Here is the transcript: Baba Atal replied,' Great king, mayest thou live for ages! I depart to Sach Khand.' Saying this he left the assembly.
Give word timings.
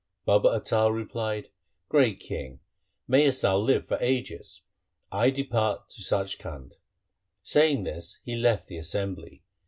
Baba 0.25 0.49
Atal 0.59 0.91
replied,' 0.91 1.49
Great 1.89 2.19
king, 2.19 2.59
mayest 3.07 3.43
thou 3.43 3.57
live 3.57 3.85
for 3.85 3.99
ages! 4.01 4.63
I 5.11 5.29
depart 5.29 5.89
to 5.89 6.01
Sach 6.01 6.39
Khand.' 6.39 6.73
Saying 7.43 7.83
this 7.83 8.19
he 8.25 8.35
left 8.35 8.65
the 8.67 8.77
assembly. 8.79 9.43